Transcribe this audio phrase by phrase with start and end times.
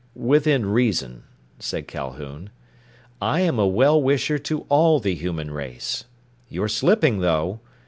[0.15, 1.25] "Within reason,"
[1.59, 2.49] said Calhoun,
[3.21, 6.05] "I am a well wisher to all the human race.
[6.49, 7.59] You're slipping, though.